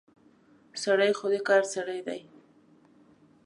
سړی 0.83 1.11
خو 1.17 1.25
د 1.33 1.35
کار 1.47 1.63
سړی 1.73 1.99
دی. 2.07 2.21